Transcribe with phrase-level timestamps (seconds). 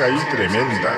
[0.00, 0.97] ahí tremenda.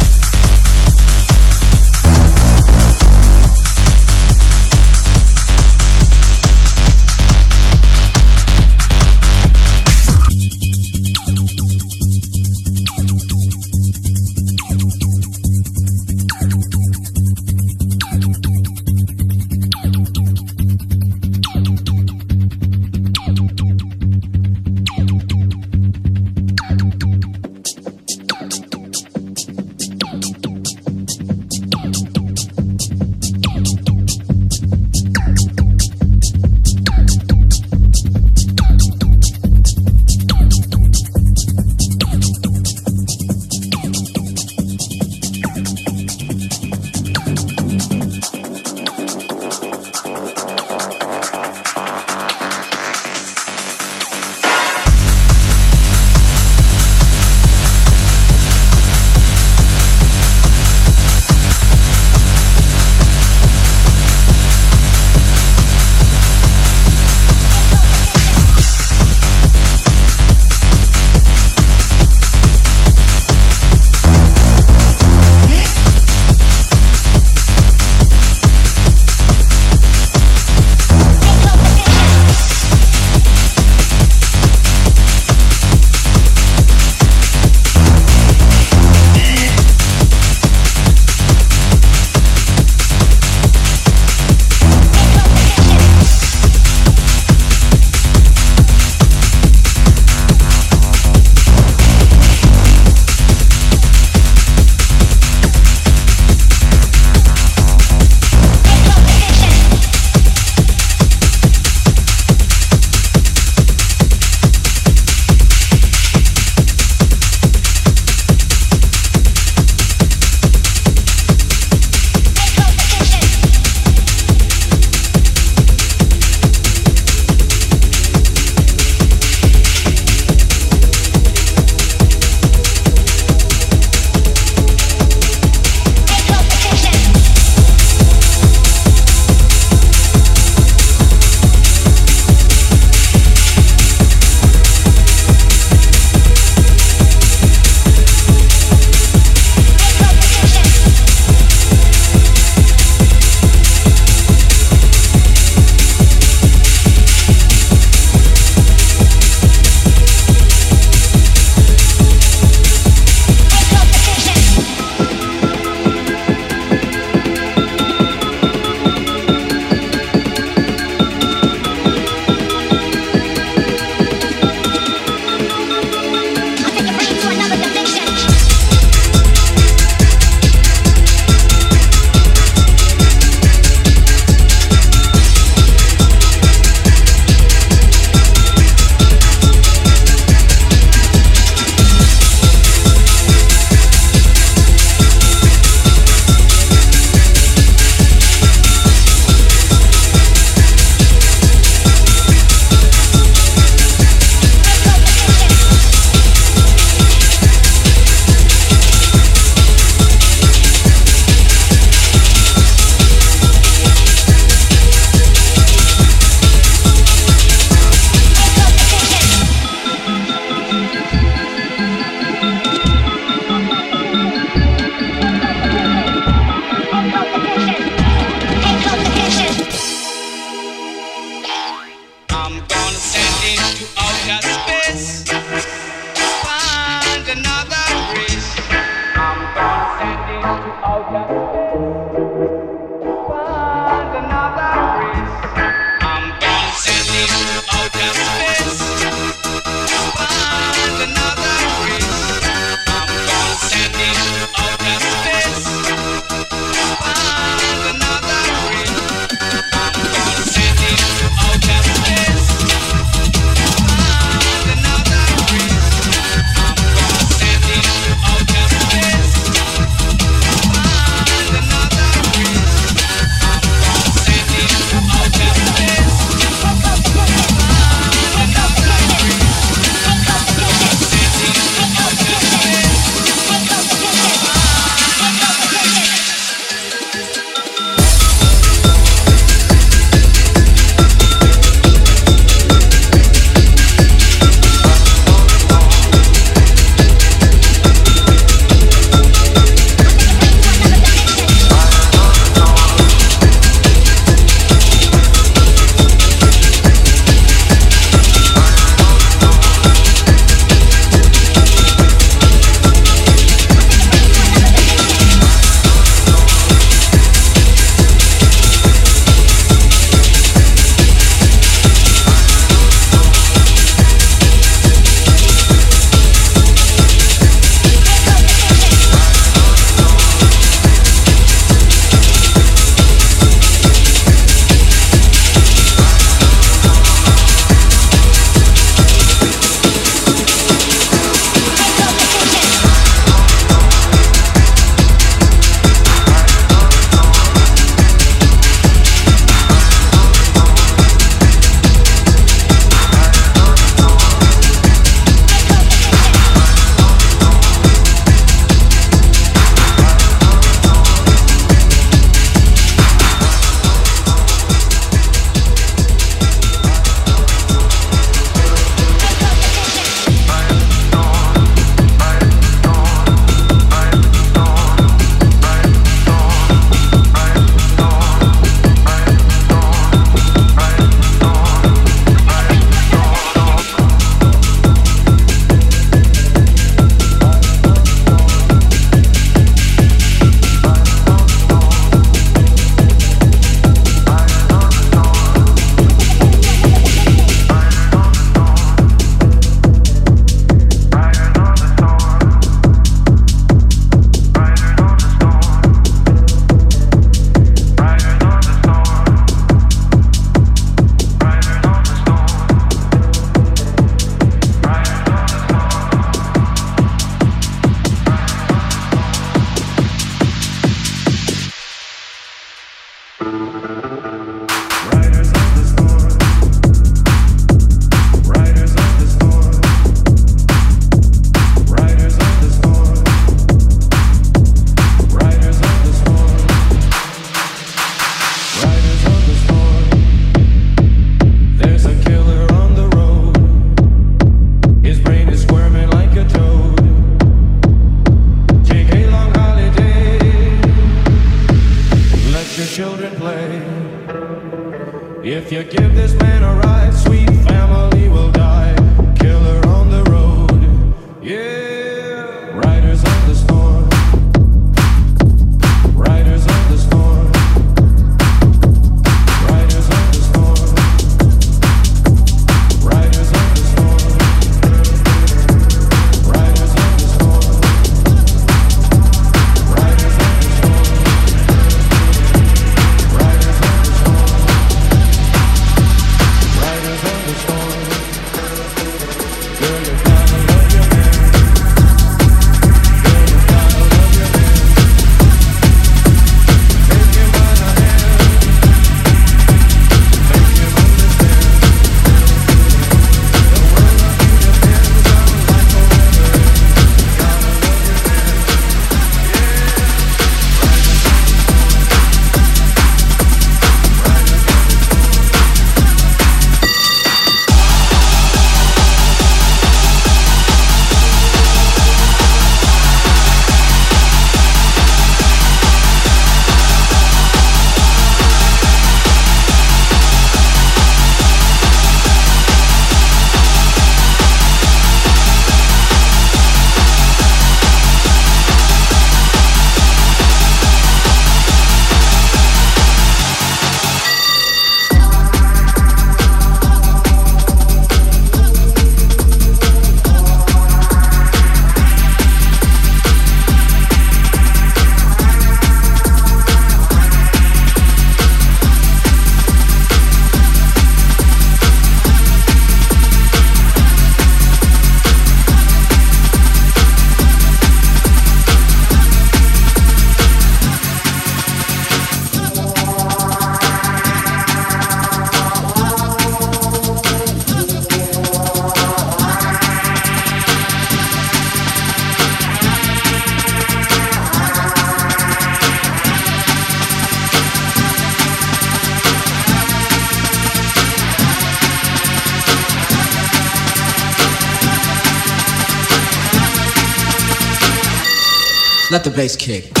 [599.41, 600.00] Bass kick.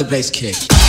[0.00, 0.79] The bass kick.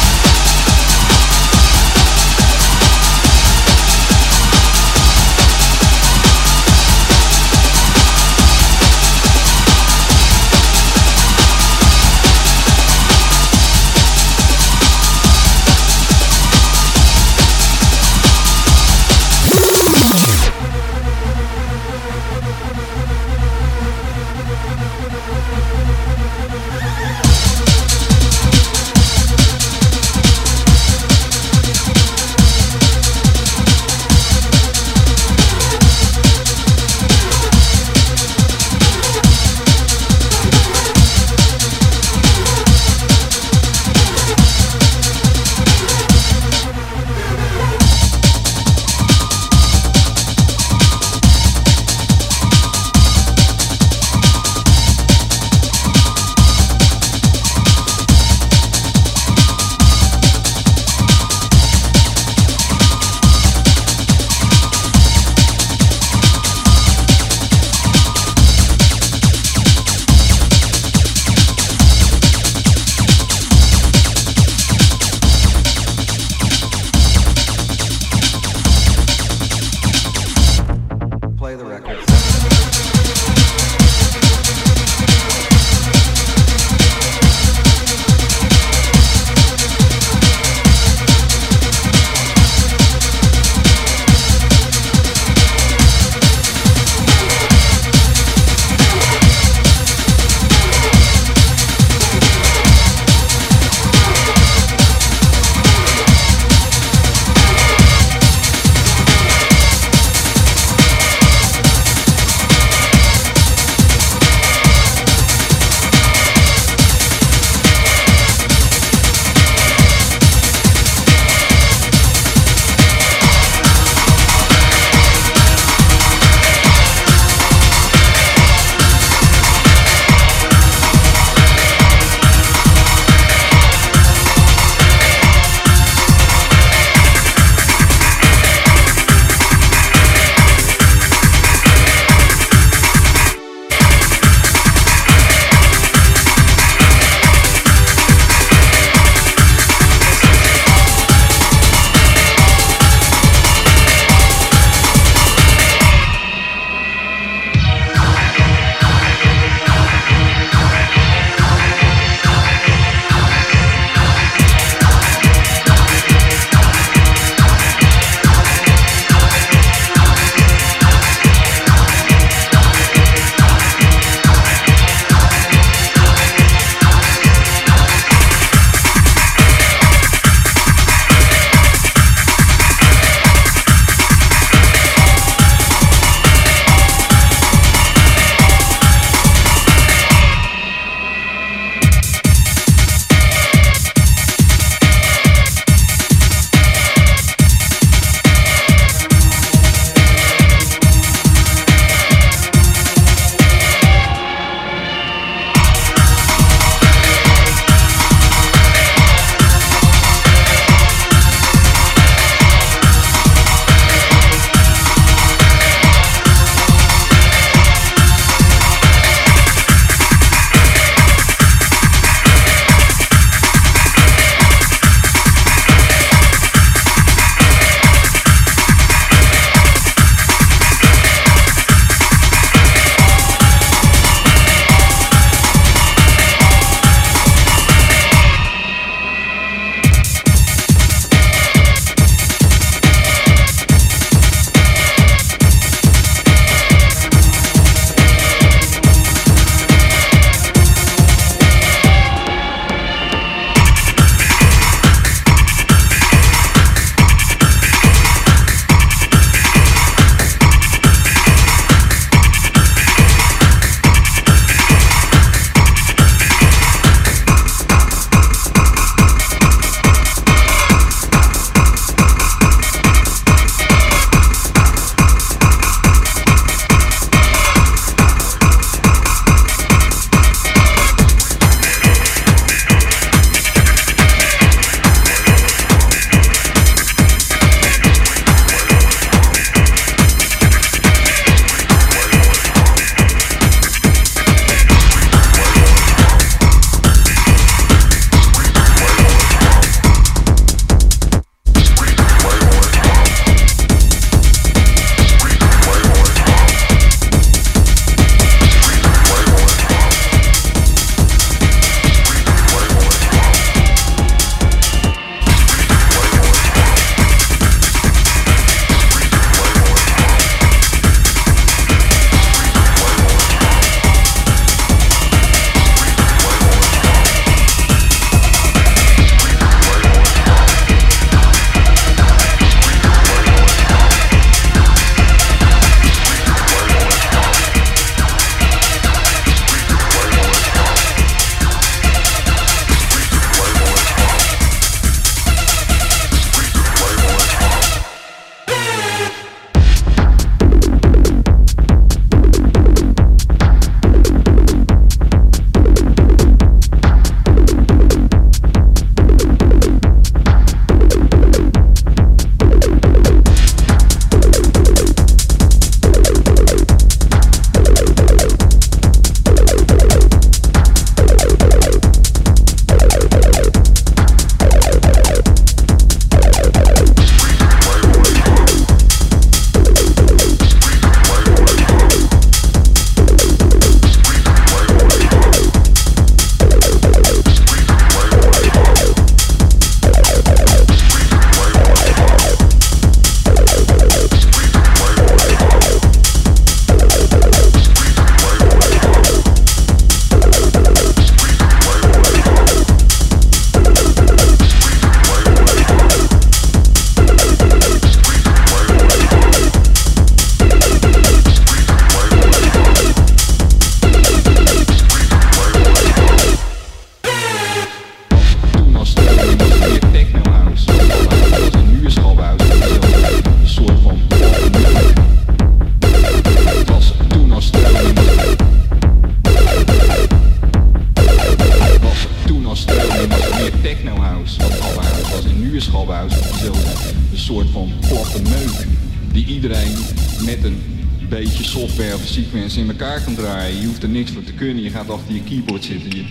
[445.32, 445.92] Keyboard zitten.
[445.92, 446.04] Je,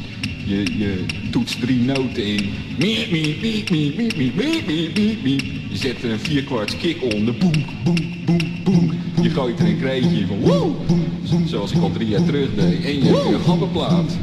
[0.46, 2.50] je, je toetst drie noten in.
[2.78, 5.42] Miep, miep, miep, miep, miep, miep, miep, miep, miep, miep.
[5.70, 7.34] Je zet er een vierkwarts kick onder.
[7.36, 8.92] Boem, boem, boem, boem.
[9.22, 12.54] Je gooit er een kreetje van woe, boem, boem, zoals ik al drie jaar terug
[12.54, 12.84] deed.
[12.84, 14.18] En je hebt een gabberplaat.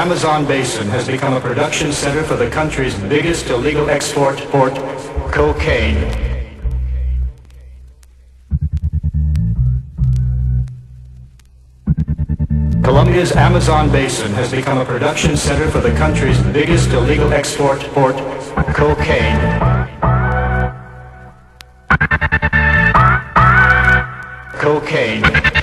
[0.00, 4.74] Amazon basin has become a production center for the country's biggest illegal export port,
[5.30, 6.10] cocaine.
[12.82, 18.16] Colombia's Amazon basin has become a production center for the country's biggest illegal export port,
[18.72, 19.38] cocaine.
[24.54, 25.59] Cocaine.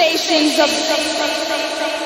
[0.00, 1.99] stations of